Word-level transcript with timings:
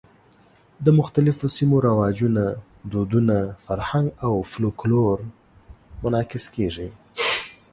د 0.85 0.87
مختلفو 0.99 1.45
سیمو 1.57 1.77
رواجونه، 1.87 2.43
دودونه، 2.91 3.37
فرهنګ 3.65 4.07
او 4.25 4.33
فولکلور 4.51 5.17
منعکس 6.01 6.45
کېږي. 6.55 6.89